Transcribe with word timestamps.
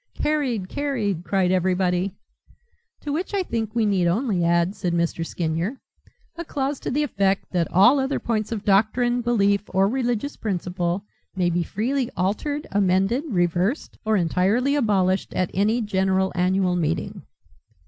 '""Carried, 0.23 0.67
carried," 0.67 1.23
cried 1.23 1.51
everybody. 1.51 2.17
"To 3.01 3.13
which 3.13 3.35
I 3.35 3.43
think 3.43 3.75
we 3.75 3.85
need 3.85 4.07
only 4.07 4.43
add," 4.43 4.73
said 4.75 4.93
Mr. 4.93 5.23
Skinyer, 5.23 5.77
"a 6.35 6.43
clause 6.43 6.79
to 6.79 6.89
the 6.89 7.03
effect 7.03 7.51
that 7.51 7.69
all 7.71 7.99
other 7.99 8.19
points 8.19 8.51
of 8.51 8.65
doctrine, 8.65 9.21
belief 9.21 9.61
or 9.67 9.87
religious 9.87 10.37
principle 10.37 11.05
may 11.35 11.51
be 11.51 11.61
freely 11.61 12.09
altered, 12.17 12.65
amended, 12.71 13.25
reversed 13.29 13.99
or 14.03 14.17
entirely 14.17 14.73
abolished 14.73 15.35
at 15.35 15.51
any 15.53 15.83
general 15.83 16.31
annual 16.33 16.75
meeting!" 16.75 17.21